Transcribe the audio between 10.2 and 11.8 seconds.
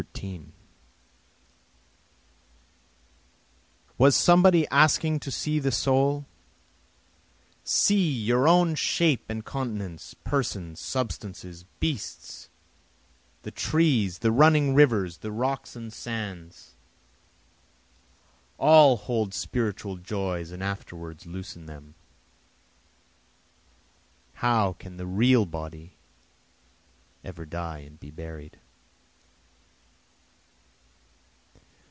persons, substances,